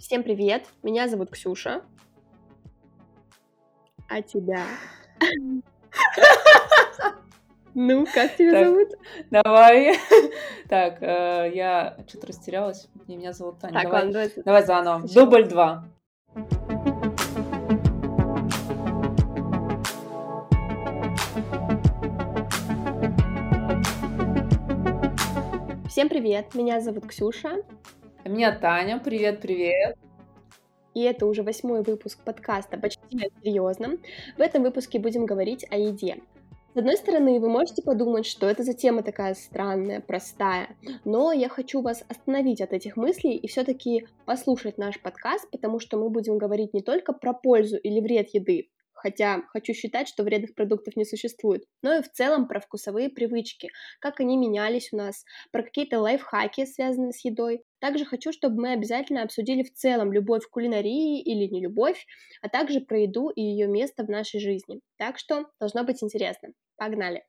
[0.00, 1.82] Всем привет, меня зовут Ксюша.
[4.08, 4.64] А тебя?
[7.74, 8.88] Ну, как тебя Так, зовут?
[9.30, 9.96] давай.
[10.70, 12.88] Так, э, я что-то растерялась.
[13.08, 13.74] И Меня зовут Таня.
[13.74, 14.98] Так, Давай, ладно, давай давай заново.
[15.06, 15.26] сначала.
[15.26, 15.84] Дубль два.
[25.88, 27.62] Всем привет, меня зовут Ксюша,
[28.24, 29.00] Меня Таня.
[29.02, 29.96] Привет, привет.
[30.94, 33.98] и это уже восьмой выпуск подкаста «Почти о серьезном».
[34.36, 36.18] В этом выпуске будем говорить о еде.
[36.74, 41.48] С одной стороны, вы можете подумать, что это за тема такая странная, простая, но я
[41.48, 46.36] хочу вас остановить от этих мыслей и все-таки послушать наш подкаст, потому что мы будем
[46.36, 48.68] говорить не только про пользу или вред еды,
[49.00, 53.70] хотя хочу считать, что вредных продуктов не существует, но и в целом про вкусовые привычки,
[53.98, 57.62] как они менялись у нас, про какие-то лайфхаки, связанные с едой.
[57.80, 62.06] Также хочу, чтобы мы обязательно обсудили в целом любовь к кулинарии или не любовь,
[62.42, 64.80] а также про еду и ее место в нашей жизни.
[64.98, 66.50] Так что должно быть интересно.
[66.76, 67.24] Погнали!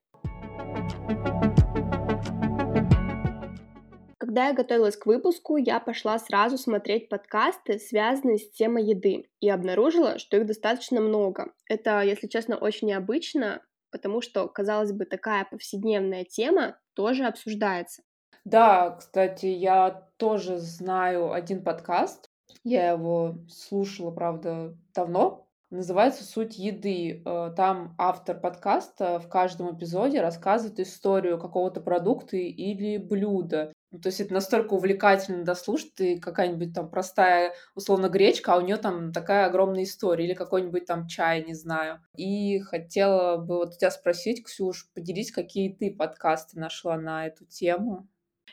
[4.31, 9.49] Когда я готовилась к выпуску, я пошла сразу смотреть подкасты, связанные с темой еды, и
[9.49, 11.51] обнаружила, что их достаточно много.
[11.67, 18.03] Это, если честно, очень необычно, потому что, казалось бы, такая повседневная тема тоже обсуждается.
[18.45, 22.29] Да, кстати, я тоже знаю один подкаст.
[22.63, 25.49] Я его слушала, правда, давно.
[25.71, 27.21] Называется «Суть еды».
[27.25, 33.73] Э, Там автор подкаста в каждом эпизоде рассказывает историю какого-то продукта или блюда.
[33.91, 38.61] Ну, То есть это настолько увлекательно дослушать, и какая-нибудь там простая, условно, гречка, а у
[38.61, 41.99] нее там такая огромная история, или какой-нибудь там чай, не знаю.
[42.15, 48.07] И хотела бы вот тебя спросить, Ксюш, поделись, какие ты подкасты нашла на эту тему.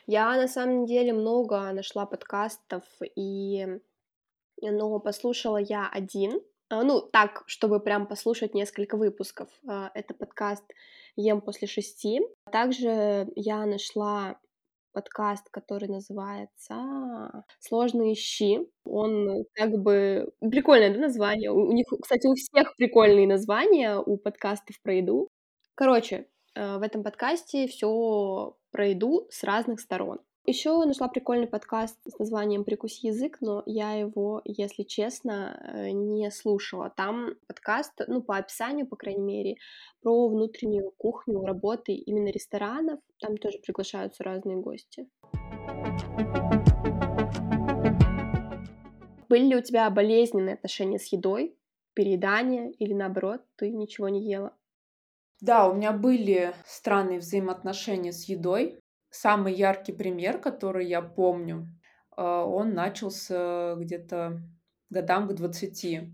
[0.07, 2.83] Я на самом деле много нашла подкастов,
[3.15, 3.79] и
[4.61, 6.41] но послушала я один.
[6.69, 9.49] А, Ну, так, чтобы прям послушать несколько выпусков.
[9.67, 10.63] А, Это подкаст
[11.15, 12.21] «Ем после шести».
[12.51, 14.37] Также я нашла
[14.93, 18.59] подкаст, который называется «Сложные щи».
[18.83, 20.31] Он как бы...
[20.39, 21.51] Прикольное, да, название?
[21.51, 25.29] У у них, кстати, у всех прикольные названия у подкастов про еду.
[25.75, 30.19] Короче, э, в этом подкасте все про еду с разных сторон.
[30.49, 36.31] Еще нашла прикольный подкаст с названием «Прикуси язык», но я его, если честно, э, не
[36.31, 36.89] слушала.
[36.89, 39.57] Там подкаст, ну, по описанию, по крайней мере,
[40.01, 42.99] про внутреннюю кухню работы именно ресторанов.
[43.19, 45.07] Там тоже приглашаются разные гости.
[49.29, 51.55] Были ли у тебя болезненные отношения с едой,
[51.93, 54.57] переедание или наоборот, ты ничего не ела?
[55.41, 58.79] Да, у меня были странные взаимоотношения с едой.
[59.11, 61.67] Самый яркий пример, который я помню,
[62.15, 64.41] э, он начался где-то
[64.89, 66.13] годам к 20.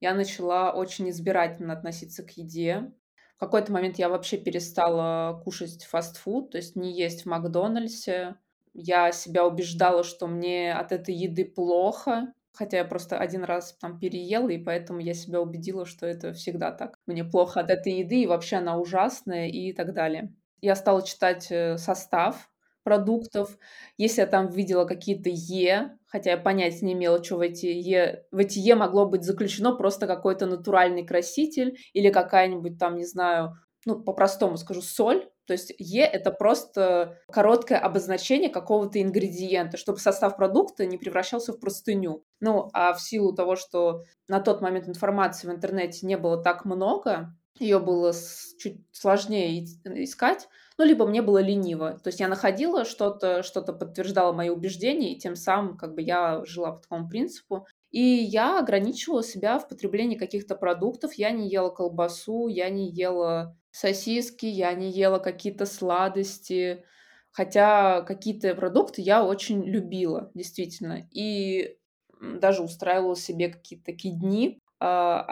[0.00, 2.92] Я начала очень избирательно относиться к еде.
[3.36, 8.36] В какой-то момент я вообще перестала кушать фастфуд, то есть не есть в Макдональдсе.
[8.74, 13.98] Я себя убеждала, что мне от этой еды плохо, хотя я просто один раз там
[13.98, 16.96] переела, и поэтому я себя убедила, что это всегда так.
[17.06, 20.34] Мне плохо от этой еды, и вообще она ужасная, и так далее.
[20.64, 22.50] Я стала читать э, состав
[22.84, 23.58] продуктов.
[23.98, 28.24] Если я там видела какие-то Е, хотя я понятия не имела, что в эти Е...
[28.32, 33.58] В эти Е могло быть заключено просто какой-то натуральный краситель или какая-нибудь там, не знаю,
[33.84, 35.28] ну, по-простому скажу, соль.
[35.44, 41.60] То есть Е— это просто короткое обозначение какого-то ингредиента, чтобы состав продукта не превращался в
[41.60, 42.24] простыню.
[42.40, 46.64] Ну, а в силу того, что на тот момент информации в интернете не было так
[46.64, 48.12] много, ее было
[48.58, 50.48] чуть сложнее и- искать,
[50.78, 51.98] ну, либо мне было лениво.
[52.02, 56.44] То есть я находила что-то, что-то подтверждало мои убеждения, и тем самым как бы я
[56.44, 57.66] жила по такому принципу.
[57.90, 61.14] И я ограничивала себя в потреблении каких-то продуктов.
[61.14, 66.84] Я не ела колбасу, я не ела сосиски, я не ела какие-то сладости.
[67.30, 71.08] Хотя какие-то продукты я очень любила, действительно.
[71.12, 71.76] И
[72.20, 75.24] даже устраивала себе какие-то такие дни, а?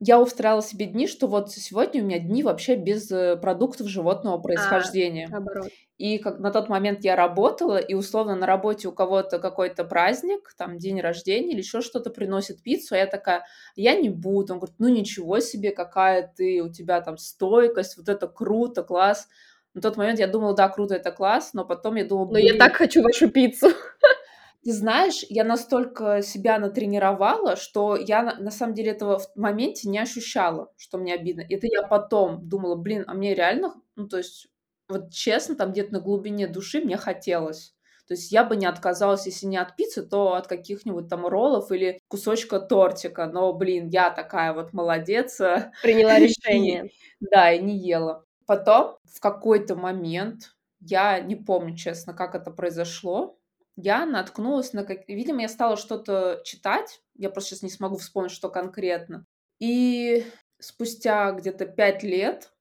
[0.00, 4.38] Я устраивала себе дни, что вот сегодня у меня дни вообще без э, продуктов животного
[4.38, 5.28] А, происхождения.
[5.30, 5.68] наоборот.
[5.96, 10.52] И как на тот момент я работала, и условно на работе у кого-то какой-то праздник,
[10.56, 13.44] там день рождения или еще что-то приносит пиццу, а я такая,
[13.76, 14.54] я не буду.
[14.54, 19.28] Он говорит, ну ничего себе, какая ты, у тебя там стойкость, вот это круто, класс.
[19.72, 22.50] На тот момент я думала, да, круто, это класс, но потом я думала, Но я
[22.50, 23.68] блин, так хочу вашу пиццу.
[24.64, 29.88] ты знаешь, я настолько себя натренировала, что я на, на самом деле этого в моменте
[29.88, 31.42] не ощущала, что мне обидно.
[31.48, 34.48] Это я потом думала, блин, а мне реально, ну то есть,
[34.88, 37.74] вот честно, там где-то на глубине души мне хотелось.
[38.06, 41.70] То есть я бы не отказалась, если не от пиццы, то от каких-нибудь там роллов
[41.72, 43.26] или кусочка тортика.
[43.26, 45.38] Но, блин, я такая вот молодец.
[45.82, 46.90] Приняла решение.
[47.20, 48.24] Да, и не ела.
[48.46, 53.38] Потом в какой-то момент, я не помню, честно, как это произошло,
[53.76, 54.84] я наткнулась на...
[54.84, 55.08] Как...
[55.08, 59.26] Видимо, я стала что-то читать, я просто сейчас не смогу вспомнить, что конкретно.
[59.58, 60.24] И
[60.58, 62.52] спустя где-то пять лет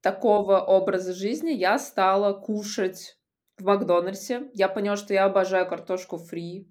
[0.00, 3.18] такого образа жизни я стала кушать
[3.58, 4.50] в Макдональдсе.
[4.54, 6.68] Я поняла, что я обожаю картошку фри.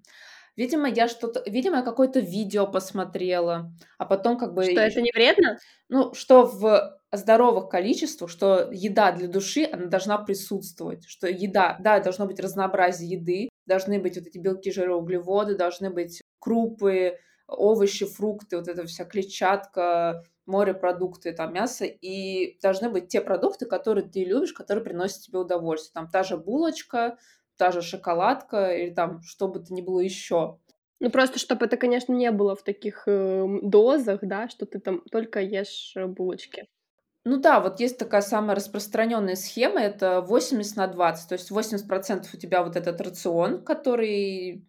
[0.56, 4.64] Видимо, я что-то, видимо, я какое-то видео посмотрела, а потом как бы...
[4.64, 5.58] Что это не вредно?
[5.88, 12.00] Ну, что в здоровых количествах, что еда для души, она должна присутствовать, что еда, да,
[12.00, 18.04] должно быть разнообразие еды, должны быть вот эти белки, жиры, углеводы, должны быть крупы, овощи,
[18.04, 24.24] фрукты, вот эта вся клетчатка, морепродукты, там, мясо, и должны быть те продукты, которые ты
[24.24, 25.92] любишь, которые приносят тебе удовольствие.
[25.94, 27.18] Там та же булочка,
[27.56, 30.58] та же шоколадка или там что бы то ни было еще.
[31.00, 35.02] Ну, просто чтобы это, конечно, не было в таких э, дозах, да, что ты там
[35.10, 36.66] только ешь э, булочки.
[37.30, 42.24] Ну да, вот есть такая самая распространенная схема, это 80 на 20, то есть 80%
[42.32, 44.66] у тебя вот этот рацион, который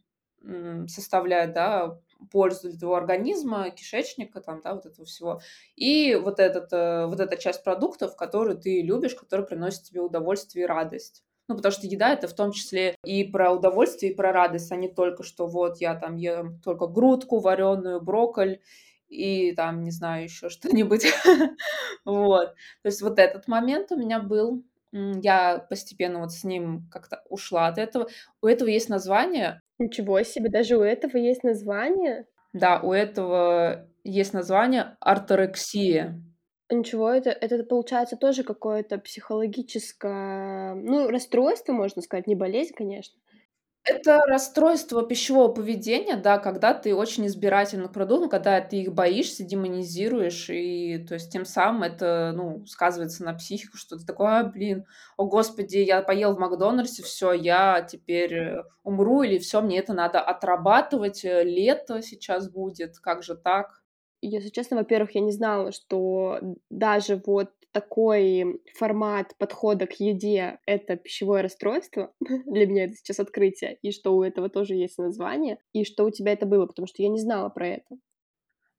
[0.88, 2.02] составляет, да,
[2.32, 5.40] пользу для твоего организма, кишечника, там, да, вот этого всего.
[5.78, 10.66] И вот, этот, э, вот эта часть продуктов, которые ты любишь, которые приносят тебе удовольствие
[10.66, 11.24] и радость.
[11.48, 14.76] Ну, потому что еда это в том числе и про удовольствие, и про радость, а
[14.76, 18.60] не только, что вот я там ем только грудку вареную, брокколь
[19.10, 21.06] и там, не знаю, еще что-нибудь.
[22.06, 22.56] Вот.
[22.82, 24.64] То есть вот этот момент у меня был.
[24.92, 28.08] Я постепенно вот с ним как-то ушла от этого.
[28.42, 29.62] У этого есть название.
[29.78, 32.26] Ничего себе, даже у этого есть название?
[32.54, 36.22] Да, у этого есть название арторексия.
[36.72, 43.20] Ничего, это, это получается тоже какое-то психологическое, ну, расстройство, можно сказать, не болезнь, конечно.
[43.92, 49.44] Это расстройство пищевого поведения, да, когда ты очень избирательный к продуктам, когда ты их боишься,
[49.44, 54.44] демонизируешь, и то есть тем самым это, ну, сказывается на психику, что ты такой, а,
[54.44, 54.86] блин,
[55.18, 59.94] о господи, я поел в Макдональдсе, все, я теперь э, умру, или все, мне это
[59.94, 63.82] надо отрабатывать, э, лето сейчас будет, как же так?
[64.22, 66.40] Если честно, во-первых, я не знала, что
[66.70, 72.14] даже вот такой формат подхода к еде— это пищевое расстройство.
[72.20, 73.78] Для меня это сейчас открытие.
[73.82, 75.60] И что у этого тоже есть название.
[75.74, 77.98] И что у тебя это было, потому что я не знала про это.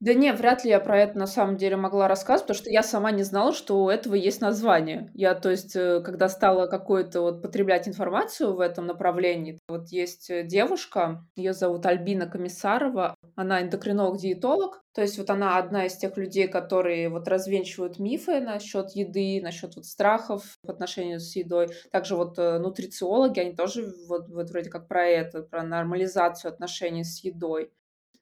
[0.01, 2.83] Да не, вряд ли я про это на самом деле могла рассказать, потому что я
[2.83, 5.11] сама не знала, что у этого есть название.
[5.13, 10.31] Я, то есть, э, когда стала какую-то вот потреблять информацию в этом направлении, вот есть
[10.31, 16.17] э, девушка, ее зовут Альбина Комиссарова, она эндокринолог-диетолог, то есть вот она одна из тех
[16.17, 21.69] людей, которые вот развенчивают мифы насчет еды, насчет вот страхов в отношении с едой.
[21.93, 27.05] Также вот э, нутрициологи, они тоже вот, вот вроде как про это, про нормализацию отношений
[27.05, 27.71] с едой.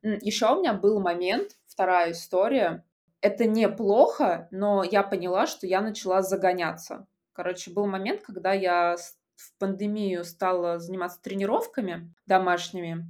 [0.03, 2.85] Еще у меня был момент, вторая история.
[3.21, 7.07] Это неплохо, но я поняла, что я начала загоняться.
[7.33, 8.97] Короче, был момент, когда я
[9.37, 13.07] в пандемию стала заниматься тренировками домашними.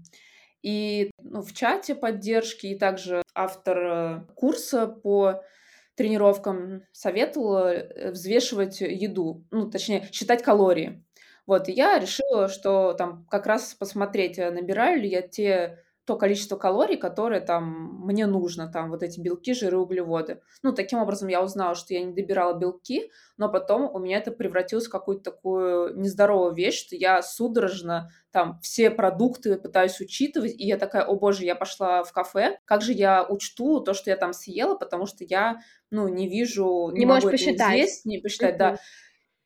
[0.61, 5.43] И ну, в чате поддержки, и также автор э, курса по
[5.95, 11.03] тренировкам советовала э, взвешивать еду, ну, точнее, считать калории.
[11.47, 15.79] Вот, и я решила, что там как раз посмотреть, э, набираю ли я те
[16.09, 20.41] то количество калорий, которое там мне нужно, там вот эти белки, жиры, углеводы.
[20.63, 24.31] Ну, таким образом я узнала, что я не добирала белки, но потом у меня это
[24.31, 30.67] превратилось в какую-то такую нездоровую вещь, что я судорожно там все продукты пытаюсь учитывать, и
[30.67, 34.17] я такая, о боже, я пошла в кафе, как же я учту то, что я
[34.17, 35.61] там съела, потому что я,
[35.91, 37.75] ну, не вижу, не, не могу можешь посчитать.
[37.75, 38.59] Здесь, не посчитать, uh-huh.
[38.59, 38.77] да.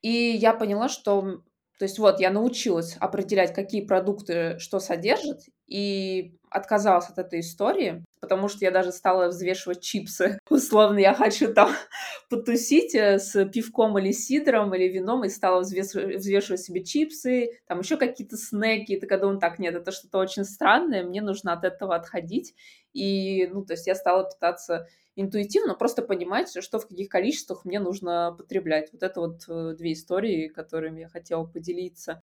[0.01, 1.43] И я поняла, что
[1.83, 8.05] то есть вот я научилась определять, какие продукты что содержат, и отказалась от этой истории,
[8.23, 10.39] потому что я даже стала взвешивать чипсы.
[10.49, 11.73] Условно, я хочу там
[12.31, 17.97] потусить э, с пивком или сидром или вином, и стала взвешивать, себе чипсы, там еще
[17.97, 21.97] какие-то снеки, и такая думаю, так, нет, это что-то очень странное, мне нужно от этого
[21.97, 22.55] отходить.
[22.93, 24.87] И, ну, то есть я стала питаться
[25.17, 28.91] интуитивно, просто понимать, что в каких количествах мне нужно потреблять.
[28.93, 32.23] Вот это вот э, две истории, которыми я хотела поделиться.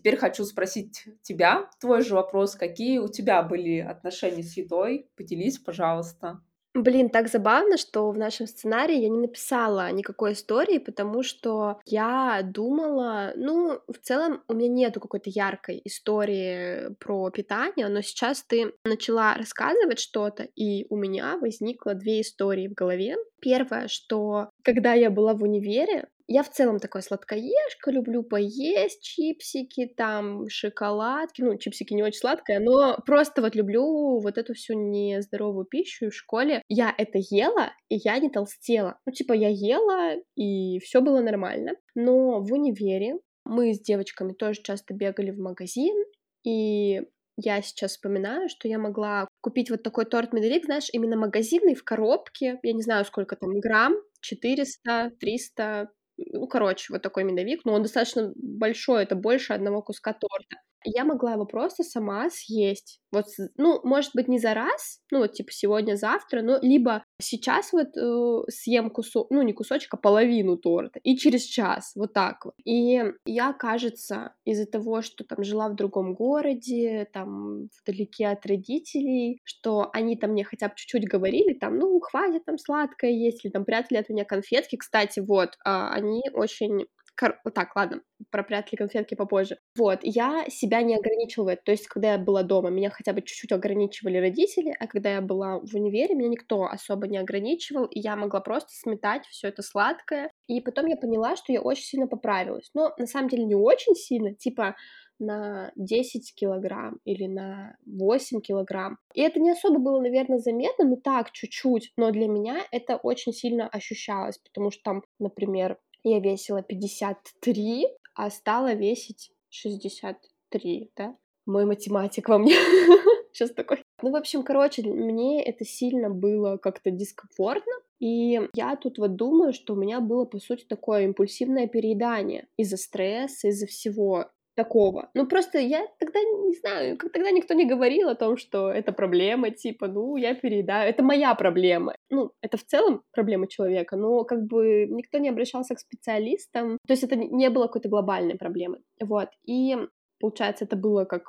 [0.00, 5.10] Теперь хочу спросить тебя, твой же вопрос, какие у тебя были отношения с едой?
[5.14, 6.40] Поделись, пожалуйста.
[6.72, 12.40] Блин, так забавно, что в нашем сценарии я не написала никакой истории, потому что я
[12.42, 18.72] думала, ну, в целом у меня нету какой-то яркой истории про питание, но сейчас ты
[18.86, 23.16] начала рассказывать что-то, и у меня возникло две истории в голове.
[23.40, 29.86] Первое, что когда я была в универе, я в целом такой сладкоежка, люблю поесть чипсики,
[29.86, 31.42] там, шоколадки.
[31.42, 36.06] Ну, чипсики не очень сладкое, но просто вот люблю вот эту всю нездоровую пищу.
[36.06, 39.00] И в школе я это ела, и я не толстела.
[39.06, 41.72] Ну, типа, я ела, и все было нормально.
[41.96, 45.96] Но в универе мы с девочками тоже часто бегали в магазин,
[46.44, 47.02] и
[47.36, 51.84] я сейчас вспоминаю, что я могла купить вот такой торт медовик, знаешь, именно магазинный в
[51.84, 57.72] коробке, я не знаю, сколько там грамм, 400, 300, ну, короче, вот такой медовик, но
[57.74, 63.00] он достаточно большой, это больше одного куска торта я могла его просто сама съесть.
[63.12, 67.88] Вот, ну, может быть, не за раз, ну, вот, типа, сегодня-завтра, но либо сейчас вот
[67.96, 72.54] э, съем кусок, ну, не кусочек, а половину торта, и через час, вот так вот.
[72.64, 79.40] И я, кажется, из-за того, что там жила в другом городе, там, вдалеке от родителей,
[79.44, 83.50] что они там мне хотя бы чуть-чуть говорили, там, ну, хватит там сладкое есть, или
[83.50, 84.76] там прятали от меня конфетки.
[84.76, 86.86] Кстати, вот, э, они очень
[87.20, 87.38] Кор...
[87.54, 88.00] Так, ладно,
[88.30, 89.58] про прятали конфетки попозже.
[89.76, 91.54] Вот, я себя не ограничивала.
[91.54, 95.20] То есть, когда я была дома, меня хотя бы чуть-чуть ограничивали родители, а когда я
[95.20, 99.60] была в универе, меня никто особо не ограничивал, и я могла просто сметать все это
[99.60, 100.30] сладкое.
[100.46, 102.70] И потом я поняла, что я очень сильно поправилась.
[102.72, 104.76] Но на самом деле не очень сильно, типа
[105.18, 108.96] на 10 килограмм или на 8 килограмм.
[109.12, 111.92] И это не особо было, наверное, заметно, но так, чуть-чуть.
[111.98, 118.30] Но для меня это очень сильно ощущалось, потому что там, например, я весила 53, а
[118.30, 121.16] стала весить 63, да?
[121.46, 122.54] Мой математик во мне
[123.32, 123.82] сейчас такой.
[124.02, 129.52] Ну, в общем, короче, мне это сильно было как-то дискомфортно, и я тут вот думаю,
[129.52, 134.30] что у меня было, по сути, такое импульсивное переедание из-за стресса, из-за всего
[134.60, 135.08] такого.
[135.14, 138.92] Ну, просто я тогда не знаю, как тогда никто не говорил о том, что это
[138.92, 141.94] проблема, типа, ну, я переедаю, это моя проблема.
[142.10, 146.92] Ну, это в целом проблема человека, но как бы никто не обращался к специалистам, то
[146.92, 148.78] есть это не было какой-то глобальной проблемы.
[149.02, 149.76] Вот, и
[150.20, 151.22] получается, это было как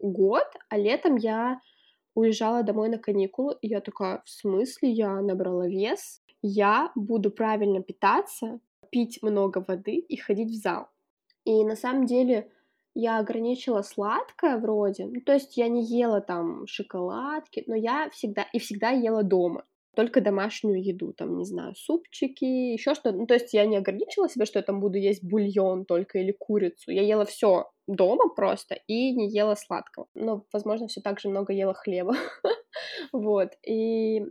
[0.00, 1.60] год, а летом я
[2.14, 6.22] уезжала домой на каникулы, и я такая, в смысле я набрала вес?
[6.42, 10.86] Я буду правильно питаться, пить много воды и ходить в зал.
[11.44, 12.50] И на самом деле
[13.00, 18.44] я ограничила сладкое вроде, ну, то есть я не ела там шоколадки, но я всегда
[18.52, 19.64] и всегда ела дома,
[19.94, 23.16] только домашнюю еду, там, не знаю, супчики, еще что-то.
[23.16, 26.32] Ну, то есть я не ограничила себя, что я там буду есть бульон только или
[26.32, 26.90] курицу.
[26.90, 30.08] Я ела все дома просто и не ела сладкого.
[30.14, 32.16] Но, возможно, все так же много ела хлеба.
[33.12, 33.52] вот.
[33.64, 34.22] И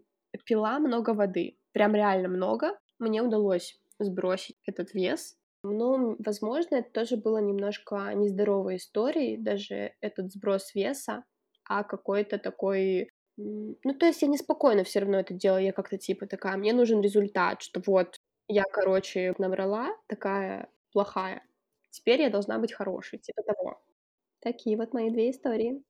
[0.45, 1.57] пила много воды.
[1.71, 2.77] Прям реально много.
[2.99, 5.36] Мне удалось сбросить этот вес.
[5.63, 11.23] Ну, возможно, это тоже было немножко нездоровой историей, даже этот сброс веса,
[11.67, 13.09] а какой-то такой...
[13.37, 17.01] Ну, то есть я неспокойно все равно это делала, я как-то типа такая, мне нужен
[17.01, 21.43] результат, что вот я, короче, набрала, такая плохая,
[21.91, 23.81] теперь я должна быть хорошей, типа того.
[24.39, 25.83] Такие вот мои две истории.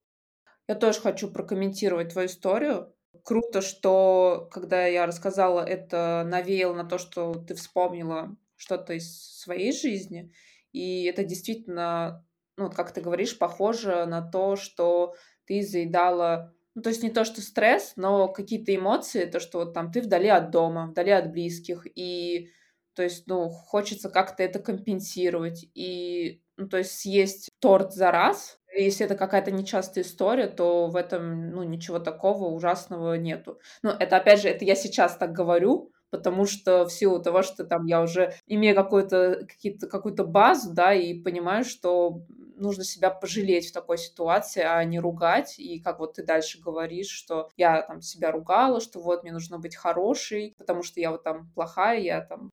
[0.67, 2.93] Я тоже хочу прокомментировать твою историю.
[3.23, 9.71] Круто, что когда я рассказала это, навеял на то, что ты вспомнила что-то из своей
[9.71, 10.31] жизни.
[10.73, 12.25] И это действительно,
[12.57, 17.25] ну, как ты говоришь, похоже на то, что ты заедала ну, то есть не то,
[17.25, 21.31] что стресс, но какие-то эмоции, то, что вот там ты вдали от дома, вдали от
[21.31, 22.51] близких, и
[22.93, 28.59] то есть, ну, хочется как-то это компенсировать, и, ну, то есть съесть торт за раз,
[28.75, 33.59] если это какая-то нечастая история, то в этом, ну, ничего такого ужасного нету.
[33.81, 37.63] Ну, это, опять же, это я сейчас так говорю, потому что в силу того, что
[37.65, 39.47] там я уже имею какую-то
[39.89, 42.21] какую-то базу, да, и понимаю, что
[42.57, 45.59] нужно себя пожалеть в такой ситуации, а не ругать.
[45.59, 49.59] И как вот ты дальше говоришь, что я там себя ругала, что вот мне нужно
[49.59, 52.51] быть хорошей, потому что я вот там плохая, я там...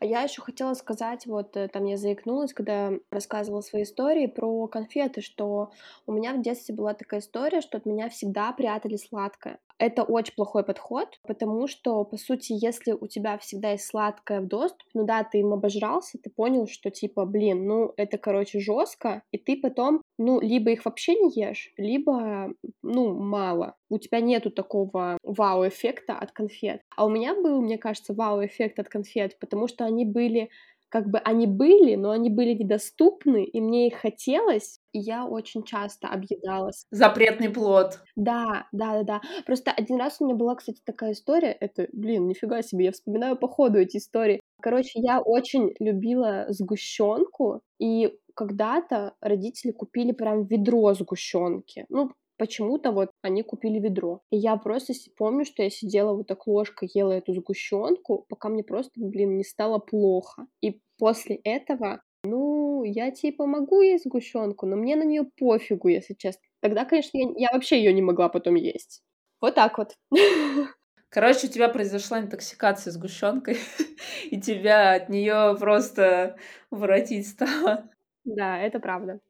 [0.00, 4.66] А я еще хотела сказать, вот э, там я заикнулась, когда рассказывала свои истории про
[4.68, 5.70] конфеты, что
[6.06, 9.58] у меня в детстве была такая история, что от меня всегда прятали сладкое.
[9.78, 14.46] Это очень плохой подход, потому что, по сути, если у тебя всегда есть сладкое в
[14.46, 19.03] доступе, ну да, ты им обожрался, ты понял, что типа, блин, ну это, короче, жестко,
[19.30, 23.76] и ты потом, ну, либо их вообще не ешь, либо, ну, мало.
[23.90, 26.80] У тебя нету такого вау-эффекта от конфет.
[26.96, 30.50] А у меня был, мне кажется, вау-эффект от конфет, потому что они были
[30.94, 35.64] как бы они были, но они были недоступны, и мне их хотелось, и я очень
[35.64, 36.86] часто объедалась.
[36.92, 37.98] Запретный плод.
[38.14, 39.20] Да, да, да, да.
[39.44, 43.36] Просто один раз у меня была, кстати, такая история, это, блин, нифига себе, я вспоминаю
[43.36, 44.40] по ходу эти истории.
[44.62, 51.86] Короче, я очень любила сгущенку, и когда-то родители купили прям ведро сгущенки.
[51.88, 54.20] Ну, почему-то вот они купили ведро.
[54.30, 58.62] И я просто помню, что я сидела вот так ложкой, ела эту сгущенку, пока мне
[58.62, 60.46] просто, блин, не стало плохо.
[60.60, 66.14] И после этого, ну, я типа могу есть сгущенку, но мне на нее пофигу, если
[66.14, 66.42] честно.
[66.60, 69.02] Тогда, конечно, я, я вообще ее не могла потом есть.
[69.40, 69.94] Вот так вот.
[71.10, 73.58] Короче, у тебя произошла интоксикация сгущенкой,
[74.30, 76.36] и тебя от нее просто
[76.70, 77.88] воротить стало.
[78.24, 79.20] Да, это правда.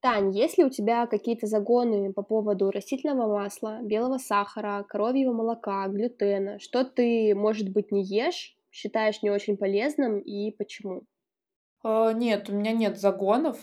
[0.00, 5.88] Тань, есть ли у тебя какие-то загоны по поводу растительного масла, белого сахара, коровьего молока,
[5.88, 6.58] глютена?
[6.58, 11.04] Что ты, может быть, не ешь, считаешь не очень полезным и почему?
[11.82, 13.56] Э, нет, у меня нет загонов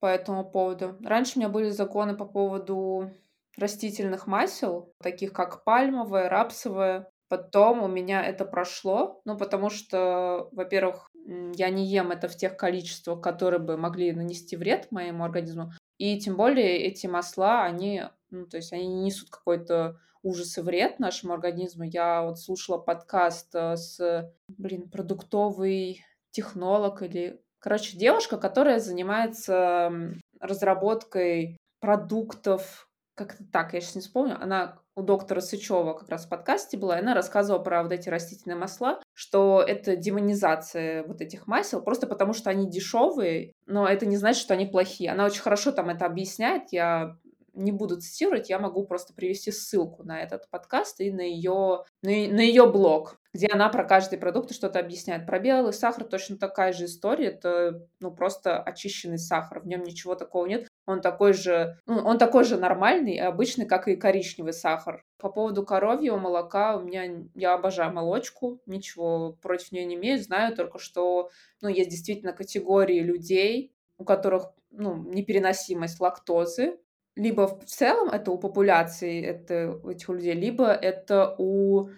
[0.00, 0.96] по этому поводу.
[1.04, 3.10] Раньше у меня были загоны по поводу
[3.56, 7.08] растительных масел, таких как пальмовое, рапсовое.
[7.34, 11.08] Потом у меня это прошло, ну, потому что, во-первых,
[11.56, 15.72] я не ем это в тех количествах, которые бы могли нанести вред моему организму.
[15.98, 20.60] И тем более эти масла, они, ну, то есть они не несут какой-то ужас и
[20.60, 21.82] вред нашему организму.
[21.82, 29.90] Я вот слушала подкаст э, с, блин, продуктовый технолог или, короче, девушка, которая занимается
[30.38, 36.28] разработкой продуктов, как-то так, я сейчас не вспомню, она у доктора Сычева как раз в
[36.28, 41.46] подкасте была, и она рассказывала про вот эти растительные масла, что это демонизация вот этих
[41.46, 45.10] масел, просто потому что они дешевые, но это не значит, что они плохие.
[45.10, 47.16] Она очень хорошо там это объясняет, я
[47.54, 52.10] не буду цитировать, я могу просто привести ссылку на этот подкаст и на ее, на,
[52.10, 55.26] на ее блог, где она про каждый продукт что-то объясняет.
[55.26, 60.14] Про белый сахар точно такая же история, это ну просто очищенный сахар, в нем ничего
[60.14, 60.68] такого нет.
[60.86, 65.02] Он такой же, ну, он такой же нормальный и обычный, как и коричневый сахар.
[65.18, 70.54] По поводу коровьего молока у меня, я обожаю молочку, ничего против нее не имею, знаю
[70.54, 71.30] только, что,
[71.62, 76.78] ну, есть действительно категории людей, у которых, ну, непереносимость лактозы,
[77.16, 81.90] либо в целом это у популяции это, у этих людей, либо это у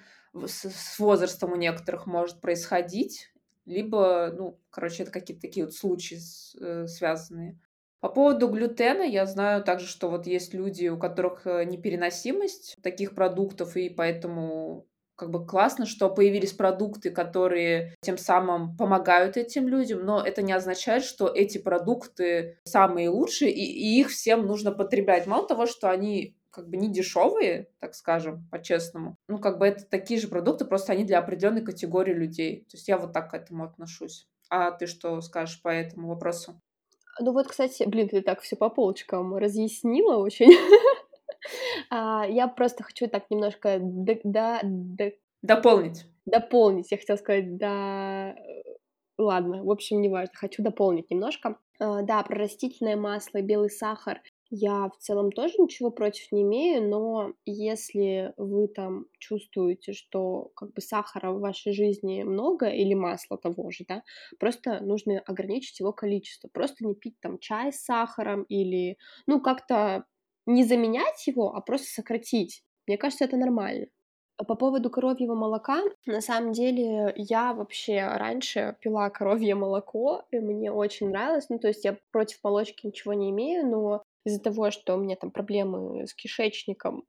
[0.44, 3.32] с, с возрастом у некоторых может происходить,
[3.64, 6.18] либо, ну, короче, это какие-то такие вот случаи
[6.61, 7.58] э, связанные.
[8.00, 13.14] По поводу глютена я знаю также, что вот есть люди, у которых э, непереносимость таких
[13.14, 20.05] продуктов, и поэтому как бы классно, что появились продукты, которые тем самым помогают этим людям,
[20.05, 25.26] но это не означает, что эти продукты самые лучшие, и, и их всем нужно потреблять.
[25.26, 29.16] Мало того, что они как бы не дешевые, так скажем, по-честному.
[29.29, 32.61] Ну, как бы это такие же продукты, просто они для определенной категории людей.
[32.70, 34.26] То есть я вот так к этому отношусь.
[34.48, 36.61] А ты что скажешь по этому вопросу?
[37.20, 40.50] Ну вот, кстати, блин, ты так все по полочкам разъяснила очень.
[41.90, 43.79] А, я просто хочу так немножко
[45.42, 46.07] дополнить.
[46.25, 48.35] Дополнить, я хотела сказать, да...
[49.18, 51.59] Ладно, в общем, неважно, хочу дополнить немножко.
[51.79, 54.20] А, да, про растительное масло и белый сахар
[54.51, 60.72] я в целом тоже ничего против не имею, но если вы там чувствуете, что как
[60.72, 64.03] бы сахара в вашей жизни много или масла того же, да,
[64.38, 66.49] просто нужно ограничить его количество.
[66.49, 70.05] Просто не пить там чай с сахаром или, ну, как-то
[70.46, 72.62] не заменять его, а просто сократить.
[72.87, 73.87] Мне кажется, это нормально.
[74.46, 80.70] По поводу коровьего молока, на самом деле, я вообще раньше пила коровье молоко, и мне
[80.70, 81.48] очень нравилось.
[81.48, 85.16] Ну, то есть я против молочки ничего не имею, но из-за того, что у меня
[85.16, 87.02] там проблемы с кишечником,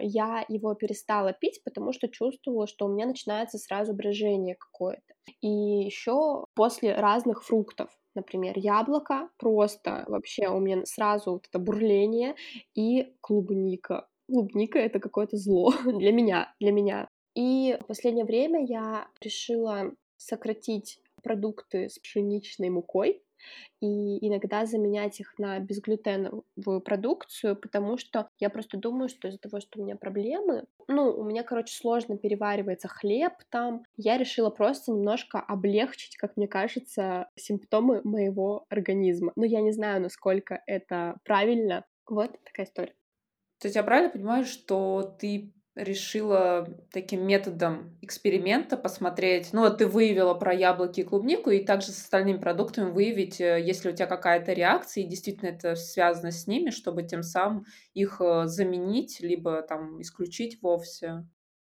[0.00, 5.14] я его перестала пить, потому что чувствовала, что у меня начинается сразу брожение какое-то.
[5.42, 12.34] И еще после разных фруктов например, яблоко, просто вообще у меня сразу вот это бурление,
[12.74, 14.08] и клубника.
[14.28, 17.08] Клубника— это какое-то зло для меня, для меня.
[17.34, 23.22] И в последнее время я решила сократить продукты с пшеничной мукой,
[23.80, 29.60] и иногда заменять их на безглютеновую продукцию, потому что я просто думаю, что из-за того,
[29.60, 34.92] что у меня проблемы, ну, у меня, короче, сложно переваривается хлеб там, я решила просто
[34.92, 39.32] немножко облегчить, как мне кажется, симптомы моего организма.
[39.36, 41.84] Но я не знаю, насколько это правильно.
[42.06, 42.94] Вот такая история.
[43.58, 49.86] То есть я правильно понимаю, что ты решила таким методом эксперимента посмотреть, ну вот ты
[49.86, 54.06] выявила про яблоки и клубнику, и также с остальными продуктами выявить, э, если у тебя
[54.06, 59.62] какая-то реакция, и действительно это связано с ними, чтобы тем самым их э, заменить, либо
[59.62, 61.24] там исключить вовсе.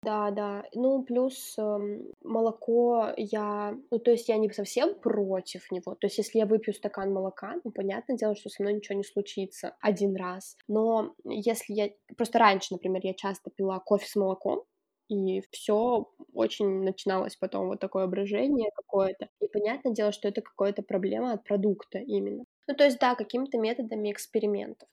[0.03, 0.63] Да, да.
[0.73, 5.93] Ну, плюс, эм, молоко я ну, то есть я не совсем против него.
[5.93, 9.03] То есть если я выпью стакан молока, ну, понятное дело, что со мной ничего не
[9.03, 10.57] случится один раз.
[10.67, 14.63] Но если я просто раньше, например, я часто пила кофе с молоком,
[15.09, 19.27] И все очень начиналось потом вот такое брожение какое-то.
[19.41, 22.45] И понятное дело, что это какая-то проблема от продукта именно.
[22.67, 24.87] Ну, то есть, да, какими-то методами экспериментов.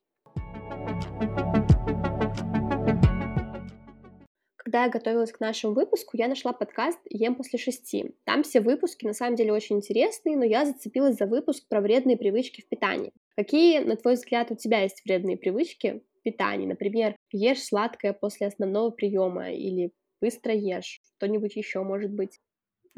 [4.68, 8.14] Когда я готовилась к нашему выпуску, я нашла подкаст «Ем после шести».
[8.24, 12.18] Там все выпуски на самом деле очень интересные, но я зацепилась за выпуск про вредные
[12.18, 13.14] привычки в питании.
[13.34, 16.66] Какие, на твой взгляд, у тебя есть вредные привычки в питании?
[16.66, 22.38] Например, ешь сладкое после основного приема или быстро ешь, что-нибудь еще может быть?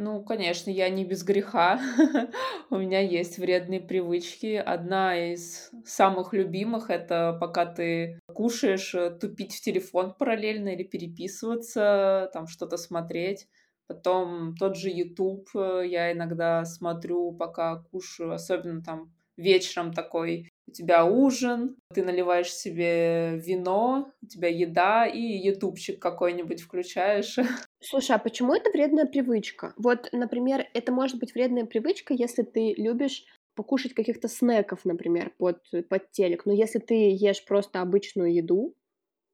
[0.03, 1.79] Ну, конечно, я не без греха.
[2.71, 4.55] У меня есть вредные привычки.
[4.55, 12.31] Одна из самых любимых— это пока ты кушаешь, э, тупить в телефон параллельно или переписываться,
[12.33, 13.47] там что-то смотреть.
[13.89, 20.73] Потом тот же YouTube э, я иногда смотрю, пока кушаю, особенно там вечером такой у
[20.73, 27.37] тебя ужин, ты наливаешь себе вино, у тебя еда и ютубчик какой-нибудь включаешь.
[27.81, 29.75] Слушай, а почему это вредная привычка?
[29.77, 33.25] Вот, например, это может быть вредная привычка, если ты любишь
[33.57, 36.47] покушать каких-то снеков, например, под, под телек.
[36.47, 38.77] Но если ты ешь просто обычную еду,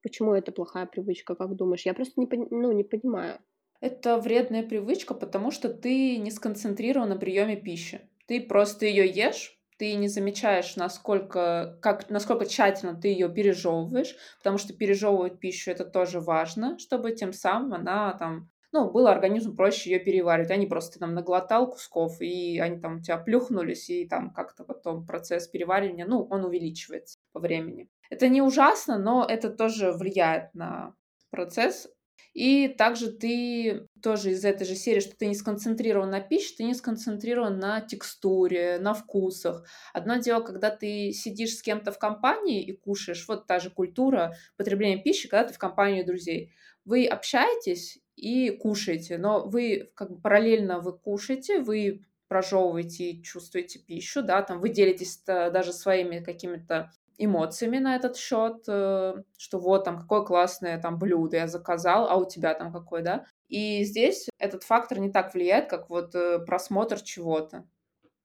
[0.02, 1.84] почему это плохая привычка, как думаешь?
[1.84, 3.38] Я просто не, ну, не понимаю.
[3.80, 8.00] Это вредная привычка, потому что ты не сконцентрирован на приеме пищи.
[8.26, 14.58] Ты просто ее ешь, ты не замечаешь, насколько, как, насколько тщательно ты ее пережевываешь, потому
[14.58, 19.90] что пережевывать пищу это тоже важно, чтобы тем самым она там, ну, было организму проще
[19.90, 23.88] ее переваривать, а не просто ты там наглотал кусков, и они там у тебя плюхнулись,
[23.90, 27.88] и там как-то потом процесс переваривания, ну, он увеличивается по времени.
[28.10, 30.94] Это не ужасно, но это тоже влияет на
[31.30, 31.88] процесс
[32.34, 36.64] и также ты тоже из этой же серии, что ты не сконцентрирован на пище, ты
[36.64, 39.64] не сконцентрирован на текстуре, на вкусах.
[39.94, 44.34] Одно дело, когда ты сидишь с кем-то в компании и кушаешь, вот та же культура
[44.56, 46.52] потребления пищи, когда ты в компании друзей.
[46.84, 53.78] Вы общаетесь и кушаете, но вы как бы параллельно вы кушаете, вы прожевываете и чувствуете
[53.78, 59.84] пищу, да, там вы делитесь даже своими какими-то эмоциями на этот счет, э, что вот
[59.84, 63.26] там какое классное там блюдо я заказал, а у тебя там какое, да?
[63.48, 67.64] И здесь этот фактор не так влияет, как вот э, просмотр чего-то.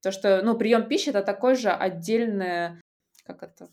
[0.01, 2.81] То, что, ну, прием пищи это такое же отдельное,
[3.23, 3.69] как это?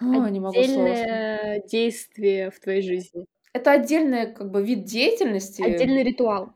[0.00, 3.26] О, не могу Отдельное действие в твоей жизни.
[3.52, 5.60] Это отдельный как бы вид деятельности.
[5.60, 6.52] Отдельный ритуал.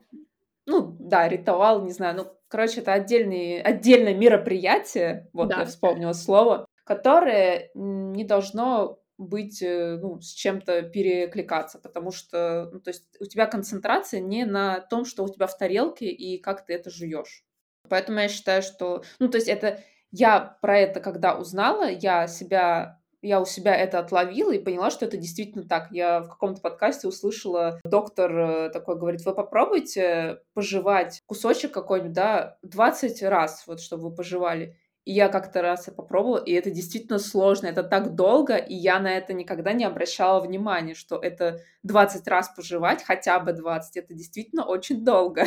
[0.65, 5.59] Ну, да, ритуал, не знаю, ну, короче, это отдельный, отдельное мероприятие, вот да.
[5.59, 12.79] я вспомнила слово, которое не должно быть э, ну, с чем-то перекликаться, потому что ну,
[12.79, 16.65] то есть у тебя концентрация не на том, что у тебя в тарелке и как
[16.65, 17.45] ты это жуешь.
[17.89, 22.99] Поэтому я считаю, что, ну, то есть это я про это когда узнала, я себя
[23.21, 25.87] я у себя это отловила и поняла, что это действительно так.
[25.91, 32.59] Я в каком-то подкасте услышала, доктор э, такой говорит, вы попробуйте пожевать кусочек какой-нибудь, да,
[32.61, 34.77] 20 раз, вот чтобы вы пожевали.
[35.07, 39.33] Я как-то раз попробовала, и это действительно сложно, это так долго, и я на это
[39.33, 45.05] никогда не обращала внимания, что это 20 раз пожевать, хотя бы 20, это действительно очень
[45.05, 45.45] долго.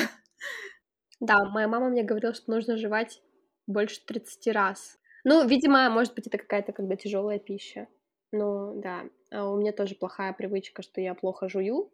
[1.21, 3.21] Да, моя мама мне говорила, что нужно жевать
[3.67, 4.99] больше 30 раз.
[5.25, 7.89] Ну, видимо, может быть, это какая-то когда тяжелая пища.
[8.31, 11.91] Ну, да, а у меня тоже плохая привычка, что я плохо жую,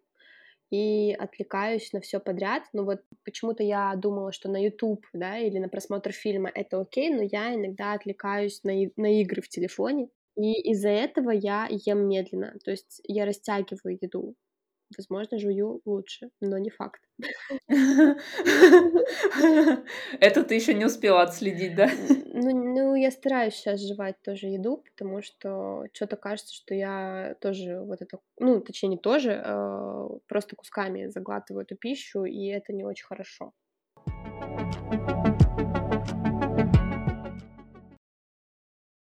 [0.74, 2.64] и отвлекаюсь на все подряд.
[2.72, 7.10] Ну вот почему-то я думала, что на YouTube, да, или на просмотр фильма это окей,
[7.10, 12.58] но я иногда отвлекаюсь на, на игры в телефоне, и из-за этого я ем медленно,
[12.64, 14.34] то есть я растягиваю еду.
[14.96, 17.02] Возможно, жую лучше, но не факт.
[20.20, 21.88] Это ты еще не успела отследить, да?
[22.32, 27.80] Ну, ну, я стараюсь сейчас жевать тоже еду, потому что что-то кажется, что я тоже
[27.80, 32.84] вот это, ну, точнее, не тоже, а просто кусками заглатываю эту пищу, и это не
[32.84, 33.52] очень хорошо.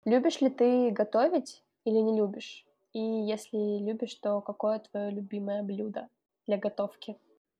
[0.04, 2.66] Любишь ли ты готовить или не любишь?
[2.94, 6.08] И если любишь, то какое твое любимое блюдо
[6.46, 7.16] для готовки?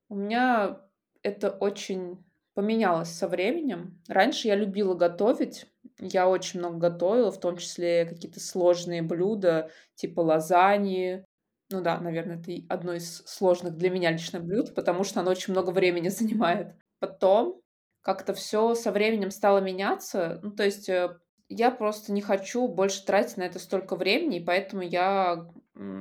[0.09, 0.81] У меня
[1.23, 4.01] это очень поменялось со временем.
[4.09, 5.67] Раньше я любила готовить.
[5.99, 11.25] Я очень много готовила, в том числе какие-то сложные блюда, типа лазаньи.
[11.71, 15.53] Ну да, наверное, это одно из сложных для меня лично блюд, потому что оно очень
[15.53, 16.77] много времени занимает.
[17.01, 17.61] Потом
[18.03, 20.39] как-то все со временем стало меняться.
[20.43, 21.19] Ну, то есть э,
[21.57, 25.49] я просто не хочу больше тратить на это столько времени, и поэтому я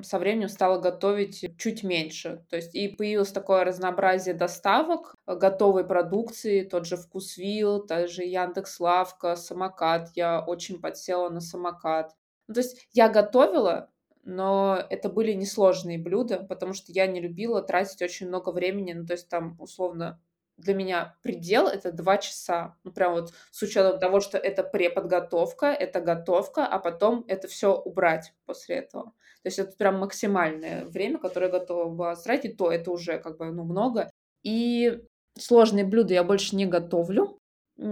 [0.03, 2.45] со временем стала готовить чуть меньше.
[2.49, 8.23] То есть и появилось такое разнообразие доставок э, готовой продукции, тот же Вкусвилл, та же
[8.23, 10.11] Яндекс.Лавка, самокат.
[10.15, 12.15] Я очень подсела на самокат.
[12.47, 13.89] Ну, то есть я готовила,
[14.23, 19.05] но это были несложные блюда, потому что я не любила тратить очень много времени, ну,
[19.05, 20.21] то есть там, условно,
[20.57, 22.75] для меня предел— это два часа.
[22.83, 27.75] Ну, прям вот с учетом того, что это преподготовка, это готовка, а потом это все
[27.75, 29.13] убрать после этого.
[29.43, 33.37] То есть это прям максимальное время, которое я готова была тратить, то это уже как
[33.37, 34.09] бы, ну, много.
[34.43, 35.01] И
[35.37, 37.39] сложные блюда я больше не готовлю.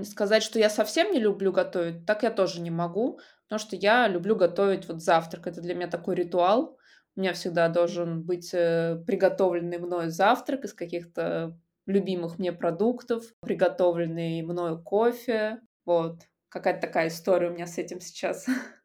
[0.04, 4.08] Сказать, что я совсем не люблю готовить, так я тоже не могу, потому что я
[4.08, 5.48] люблю готовить вот завтрак.
[5.48, 6.78] Это для меня такой ритуал.
[7.16, 11.58] У меня всегда должен быть э, приготовленный мною завтрак из каких-то
[11.92, 15.62] любимых мне продуктов, приготовленный мною кофе.
[15.86, 16.22] Вот.
[16.50, 18.48] Какая-то такая история у меня с этим сейчас.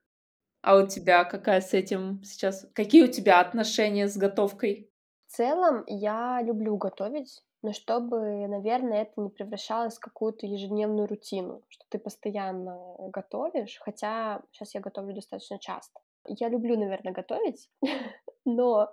[0.62, 2.66] А у тебя какая с этим сейчас?
[2.74, 4.90] Какие у тебя отношения с готовкой?
[5.28, 11.62] В целом, я люблю готовить, но чтобы, наверное, это не превращалось в какую-то ежедневную рутину,
[11.68, 12.78] что ты постоянно
[13.12, 16.00] готовишь, хотя сейчас я готовлю достаточно часто.
[16.26, 17.70] Я люблю, наверное, готовить,
[18.44, 18.92] но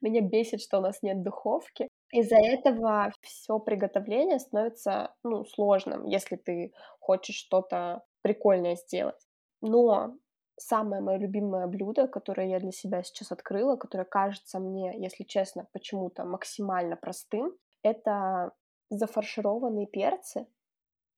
[0.00, 1.88] меня бесит, что у нас нет духовки.
[2.14, 9.20] Из-за этого все приготовление становится ну, сложным, если ты хочешь что-то прикольное сделать.
[9.60, 10.14] Но
[10.56, 15.66] самое мое любимое блюдо, которое я для себя сейчас открыла, которое кажется мне, если честно,
[15.72, 18.52] почему-то максимально простым, это
[18.90, 20.46] зафаршированные перцы,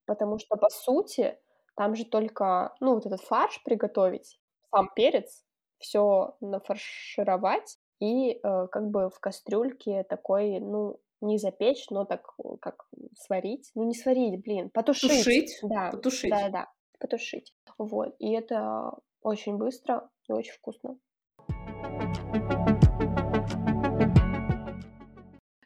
[0.07, 1.39] потому что, по сути,
[1.75, 5.45] там же только, ну, вот этот фарш приготовить, сам перец,
[5.77, 12.87] все нафаршировать и э, как бы в кастрюльке такой, ну, не запечь, но так как
[13.15, 13.71] сварить.
[13.75, 15.11] Ну, не сварить, блин, потушить.
[15.11, 15.59] Тушить?
[15.63, 16.31] Да, Потушить.
[16.31, 16.67] да, да,
[16.99, 17.55] потушить.
[17.79, 20.99] Вот, и это очень быстро и очень вкусно.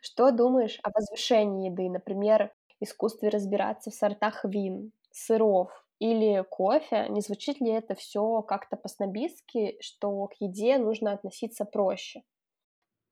[0.01, 7.21] Что думаешь о возвышении еды, например, искусстве разбираться в сортах вин, сыров, или кофе, не
[7.21, 12.23] звучит ли это все как-то по-снобистски, что к еде нужно относиться проще?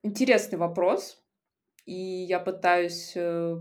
[0.03, 1.23] Интересный вопрос,
[1.85, 3.57] и я пытаюсь э,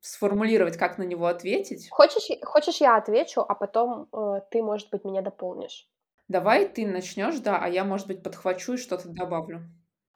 [0.00, 1.88] сформулировать, как на него ответить.
[1.90, 5.88] Хочешь, хочешь я отвечу, а потом э, ты, может быть, меня дополнишь?
[6.28, 9.62] Давай ты начнешь, да, а я, может быть, подхвачу и что-то добавлю.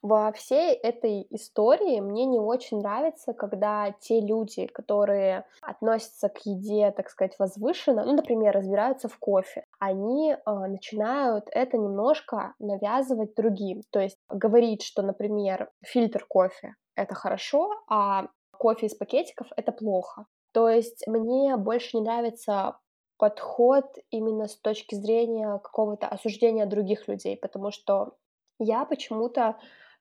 [0.05, 6.91] Во всей этой истории мне не очень нравится, когда те люди, которые относятся к еде,
[6.91, 13.81] так сказать, возвышенно, ну, например, разбираются в кофе, они э, начинают это немножко навязывать другим.
[13.89, 20.27] То есть говорить, что, например, фильтр кофе— это хорошо, а кофе из пакетиков— это плохо.
[20.53, 22.77] То есть мне больше не нравится
[23.17, 28.13] подход именно с точки зрения какого-то осуждения других людей, потому что
[28.59, 29.57] я почему-то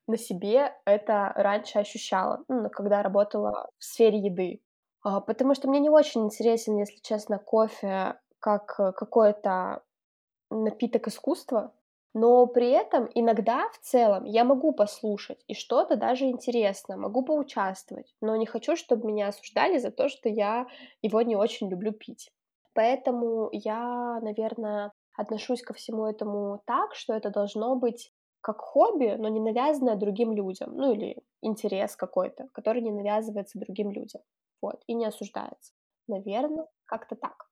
[0.08, 4.62] на себе это раньше ощущала, ну, когда работала в сфере еды.
[5.04, 9.84] А, потому что мне не очень интересен, если честно, кофе как э, какой-то
[10.50, 11.74] напиток искусства,
[12.14, 18.14] но при этом иногда в целом я могу послушать и что-то даже интересно, могу поучаствовать,
[18.22, 20.68] но не хочу, чтобы меня осуждали за то, что я
[21.02, 22.32] его не очень люблю пить.
[22.74, 28.12] Поэтому я, наверное, отношусь ко всему этому так, что это должно быть
[28.44, 33.90] как хобби, но не навязанное другим людям, ну или интерес какой-то, который не навязывается другим
[33.90, 34.22] людям,
[34.62, 35.74] вот, и не осуждается.
[36.08, 37.50] Наверное, как-то так.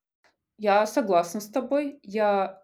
[0.58, 2.62] Я согласна с тобой, я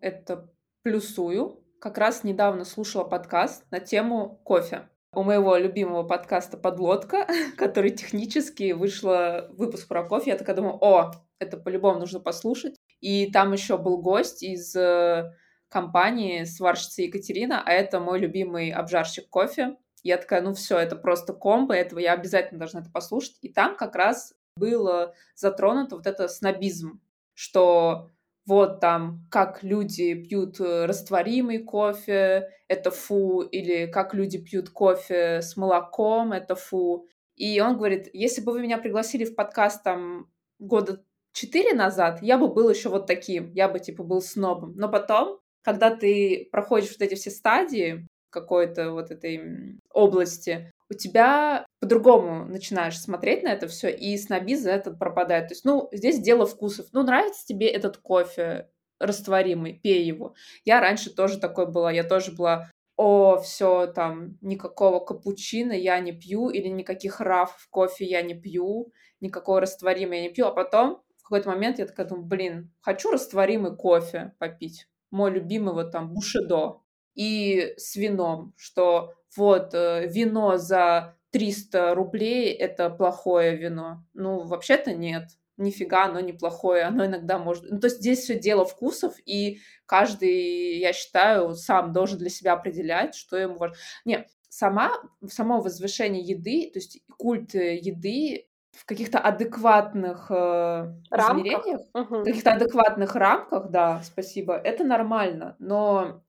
[0.00, 1.64] это плюсую.
[1.80, 4.88] Как раз недавно слушала подкаст на тему кофе.
[5.14, 11.12] У моего любимого подкаста «Подлодка», который технически вышла выпуск про кофе, я такая думаю, о,
[11.38, 12.76] это по-любому нужно послушать.
[13.00, 15.32] И там еще был гость из э,
[15.68, 19.76] компании сварщица Екатерина, а это мой любимый обжарщик кофе.
[20.02, 23.36] Я такая, ну все, это просто комбо, этого я обязательно должна это послушать.
[23.42, 27.00] И там как раз было затронуто вот это снобизм,
[27.34, 28.10] что
[28.46, 35.42] вот там, как люди пьют э, растворимый кофе, это фу, или как люди пьют кофе
[35.42, 37.06] с молоком, это фу.
[37.36, 42.38] И он говорит, если бы вы меня пригласили в подкаст там года четыре назад, я
[42.38, 44.74] бы был еще вот таким, я бы типа был снобом.
[44.76, 51.66] Но потом когда ты проходишь вот эти все стадии какой-то вот этой области, у тебя
[51.80, 55.48] по-другому начинаешь смотреть на это все, и снобизм за это пропадает.
[55.48, 56.86] То есть, ну, здесь дело вкусов.
[56.92, 58.68] Ну, нравится тебе этот кофе
[58.98, 60.34] растворимый, пей его.
[60.64, 66.12] Я раньше тоже такой была, я тоже была о, все, там, никакого капучино я не
[66.12, 70.50] пью, или никаких раф в кофе я не пью, никакого растворимого я не пью, а
[70.50, 75.90] потом в какой-то момент я такая думаю, блин, хочу растворимый кофе попить мой любимый вот
[75.92, 76.80] там бушедо,
[77.14, 84.04] и с вином, что вот э, вино за 300 рублей это плохое вино.
[84.14, 85.24] Ну, вообще-то нет.
[85.56, 87.64] нифига оно неплохое, оно иногда может...
[87.68, 92.52] Ну, то есть здесь все дело вкусов, и каждый, я считаю, сам должен для себя
[92.52, 93.76] определять, что ему важно.
[94.04, 94.92] Не, сама,
[95.28, 98.47] само возвышение еды, то есть культ э, еды
[98.78, 102.24] в каких-то адекватных э, измерениях, угу.
[102.24, 106.22] каких-то адекватных рамках, да, спасибо, это нормально, но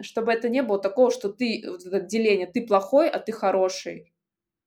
[0.00, 4.12] чтобы это не было такого, что ты, вот это деление, ты плохой, а ты хороший.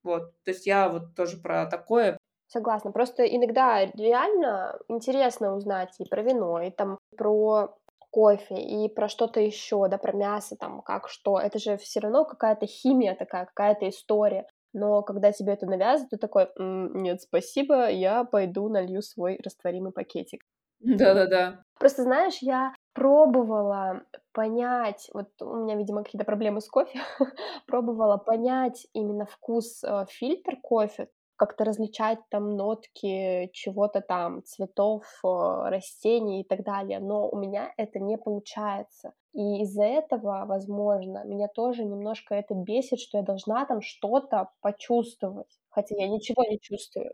[0.03, 2.17] Вот, то есть я вот тоже про такое.
[2.47, 2.91] Согласна.
[2.91, 7.75] Просто иногда реально интересно узнать и про вино, и там про
[8.11, 11.39] кофе, и про что-то еще, да, про мясо, там, как что.
[11.39, 14.47] Это же все равно какая-то химия такая, какая-то история.
[14.75, 20.43] Но когда тебе это навязывают, ты такой, нет, спасибо, я пойду налью свой растворимый пакетик.
[20.81, 21.63] Да-да-да.
[21.79, 26.99] Просто знаешь, я пробовала понять, вот у меня, видимо, какие-то проблемы с кофе,
[27.67, 35.27] пробовала понять именно вкус э, фильтр кофе, как-то различать там нотки чего-то там, цветов, э,
[35.69, 39.13] растений и так далее, но у меня это не получается.
[39.33, 45.59] И из-за этого, возможно, меня тоже немножко это бесит, что я должна там что-то почувствовать,
[45.69, 47.13] хотя я ничего не чувствую.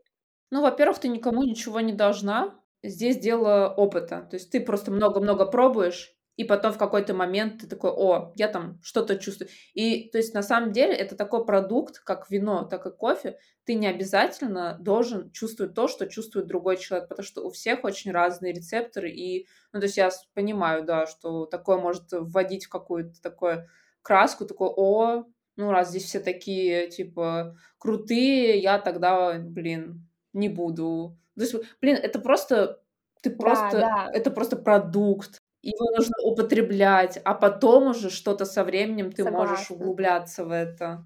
[0.52, 4.28] Ну, во-первых, ты никому ничего не должна, Здесь дело опыта.
[4.30, 8.48] То есть ты просто много-много пробуешь, и потом в какой-то момент ты такой, о, я
[8.48, 9.50] там что-то чувствую.
[9.74, 13.38] И то есть на самом деле это такой продукт, как вино, так и кофе.
[13.66, 18.12] Ты не обязательно должен чувствовать то, что чувствует другой человек, потому что у всех очень
[18.12, 19.12] разные рецепторы.
[19.12, 23.68] И, ну, то есть я понимаю, да, что такое может вводить в какую-то такую
[24.02, 25.26] краску, такой, о,
[25.58, 31.98] ну, раз здесь все такие, типа, крутые, я тогда, блин, не буду то есть, блин,
[32.02, 32.82] это просто,
[33.22, 34.10] ты просто, да.
[34.14, 35.42] это просто продукт.
[35.64, 39.50] Его нужно употреблять, а потом уже что-то со временем ты Согласна.
[39.50, 41.06] можешь углубляться в это.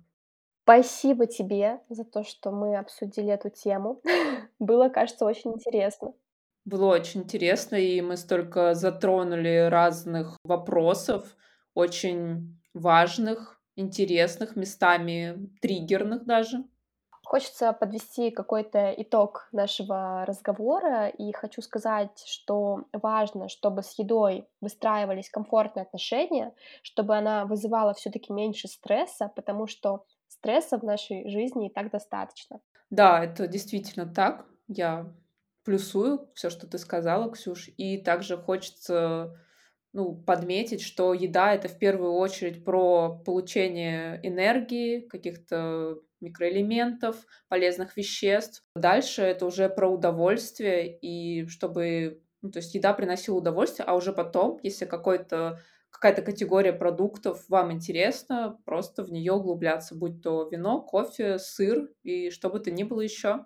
[0.63, 4.02] Спасибо тебе за то, что мы обсудили эту тему.
[4.60, 6.13] Было, кажется, очень интересно.
[6.65, 11.36] Было очень интересно, и мы столько затронули разных вопросов,
[11.76, 16.63] очень важных, интересных, местами триггерных даже.
[17.26, 25.30] Хочется подвести какой-то итог нашего разговора, и хочу сказать, что важно, чтобы с едой выстраивались
[25.30, 31.74] комфортные отношения, чтобы она вызывала все-таки меньше стресса, потому что стресса в нашей жизни и
[31.74, 32.62] так достаточно.
[32.92, 34.46] Да, это действительно так.
[34.68, 35.12] Я
[35.64, 39.36] плюсую все, что ты сказала, Ксюш, и также хочется
[39.95, 47.15] ну, подметить, что еда это в первую очередь про получение энергии, каких-то микроэлементов,
[47.47, 48.62] полезных веществ.
[48.75, 54.12] Дальше это уже про удовольствие, и чтобы, ну, то есть еда приносила удовольствие, а уже
[54.12, 60.81] потом, если какой-то какая-то категория продуктов вам интересна, просто в нее углубляться, будь то вино,
[60.81, 63.45] кофе, сыр и что бы то ни было еще.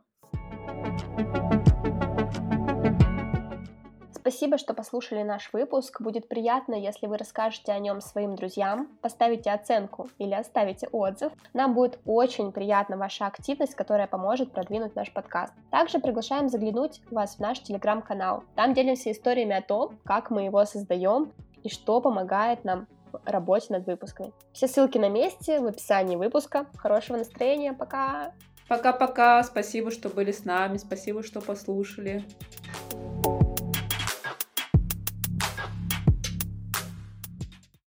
[4.30, 6.02] Спасибо, что послушали наш выпуск.
[6.02, 11.34] Будет приятно, если вы расскажете о нем своим друзьям, поставите оценку или оставите отзыв.
[11.56, 15.52] Нам будет очень приятна ваша активность, которая поможет продвинуть наш подкаст.
[15.72, 18.44] Также приглашаем заглянуть вас в наш телеграм-канал.
[18.54, 21.32] Там делимся историями о том, как мы его создаем
[21.64, 24.32] и что помогает нам в работе над выпусками.
[24.54, 26.68] Все ссылки на месте в описании выпуска.
[26.78, 28.34] Хорошего настроения, пока!
[28.68, 32.24] Пока-пока, спасибо, что были с нами, спасибо, что послушали.